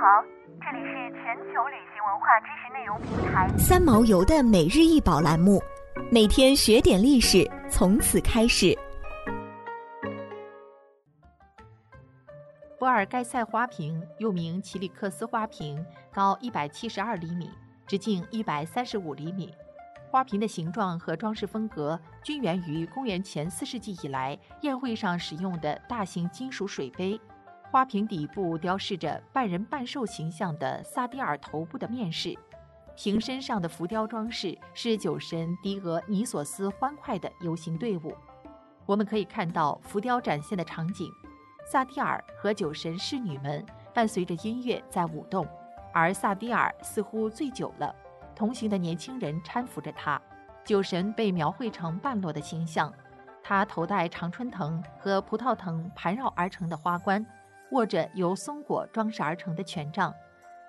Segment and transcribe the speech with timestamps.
[0.00, 0.22] 好，
[0.60, 5.60] 这里是全球旅行文化知识内容平台三毛游的每日一宝栏目，
[6.08, 8.78] 每天学点历史，从此开始。
[12.78, 17.50] 博尔盖塞花瓶又名奇里克斯花瓶，高一百七十二厘米，
[17.84, 19.52] 直径一百三十五厘米。
[20.12, 27.20] 花瓶的形状和装饰风格均源于公元前四世纪以来宴会上使用的大型金属水杯。
[27.70, 32.34] 花瓶底部雕饰着半人半兽形象的萨蒂尔头部的面饰，
[32.96, 38.14] 瓶身上的浮雕装饰是酒神狄俄尼索斯欢快的游行队伍。
[38.86, 41.10] 我们可以看到浮雕展现的场景。
[41.70, 45.46] 萨蒂尔和酒神侍女们伴随着音乐在舞动，
[45.92, 47.94] 而萨蒂尔似乎醉酒了。
[48.34, 50.18] 同行的年轻人搀扶着他，
[50.64, 52.90] 酒神被描绘成半裸的形象，
[53.42, 57.22] 他头戴常春藤和葡萄藤盘绕而成的花冠，
[57.72, 60.14] 握着由松果装饰而成的权杖。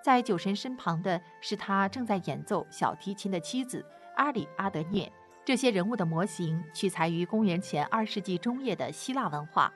[0.03, 5.11] 在酒神身旁的是他正在演奏小提琴的妻子阿里阿德涅。
[5.45, 9.71] 这些人物的模型取材于公元前二世纪中叶的希腊文化。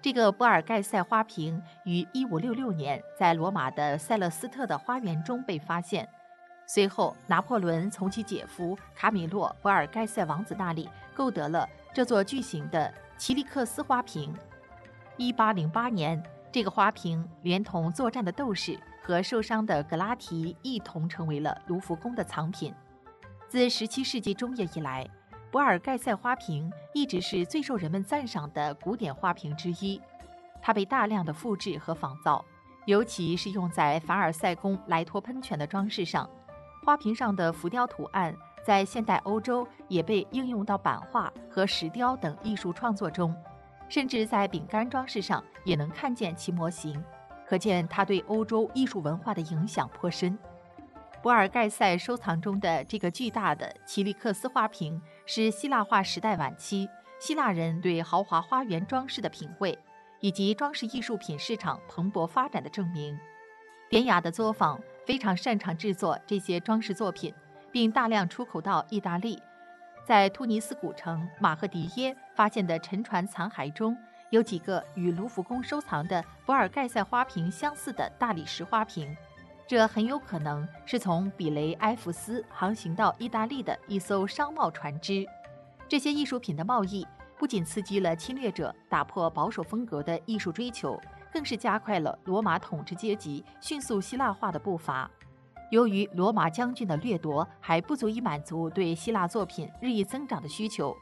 [0.00, 6.08] 这个波尔盖塞花瓶于1566年在罗马的塞勒斯特的花园中被发现，
[6.66, 14.34] 随后拿破仑从其姐夫卡米洛·博尔盖塞王子那里购得了这座巨型的奇利克斯花瓶。
[15.18, 22.72] 1808年，这个花瓶连同作战的斗士和受伤的格拉提一同成为了卢浮宫的藏品。
[23.48, 25.08] 自17世纪中叶以来。
[25.50, 30.00] 博尔盖塞花瓶一直是最受人们赞赏的古典花瓶之一，
[30.62, 32.42] 它被大量的复制和仿造，
[32.86, 36.26] 尤其是用在凡尔赛宫莱托喷泉的装饰上。
[36.82, 43.36] 花瓶上的浮雕图案在现代欧洲也被应用到版画和石雕等艺术创作中，
[43.92, 47.04] 甚至在饼干装饰上也能看见其模型，
[47.46, 50.38] 可见它对欧洲艺术文化的影响颇深。
[51.22, 56.88] 博尔盖塞收藏中的这个巨大的奇利克斯花瓶，是希腊化时代晚期
[57.20, 59.78] 希腊人对豪华花园装饰的品味，
[60.20, 63.14] 以及装饰艺术品市场蓬勃发展的证明。
[63.90, 67.34] 典雅的作坊非常擅长制作这些装饰作品，
[67.70, 69.38] 并大量出口到意大利。
[70.04, 73.96] 在突尼斯古城马赫迪耶发现的沉船残骸中，
[74.30, 79.16] 有几个与卢浮宫收藏的博尔盖塞花瓶相似的大理石花瓶。
[79.64, 85.24] 这很有可能是从比雷埃弗斯航行到意大利的一艘商贸船只。
[85.88, 87.06] 这些艺术品的贸易
[87.38, 91.00] 不仅刺激了侵略者打破保守风格的艺术追求，
[91.32, 95.08] 更是加快了罗马统治阶级迅速希腊化的步伐。
[95.72, 100.94] 由于罗马将军的掠夺还不足以满足对希腊作品日益增长的需求，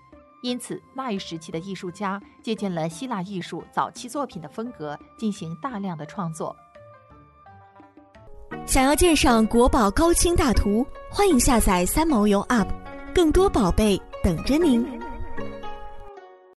[0.44, 6.54] 因此那一时期的艺术家借鉴了希腊艺术早期作品的风格，进行大量的创作。
[8.64, 12.68] 想要鉴赏国宝高清大图，欢迎下载三毛游 App，
[13.12, 14.86] 更多宝贝等着您。